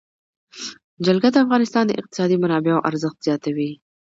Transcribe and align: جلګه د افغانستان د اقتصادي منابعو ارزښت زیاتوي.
جلګه 1.05 1.29
د 1.33 1.37
افغانستان 1.45 1.83
د 1.87 1.91
اقتصادي 2.01 2.37
منابعو 2.43 2.85
ارزښت 2.89 3.17
زیاتوي. 3.27 3.71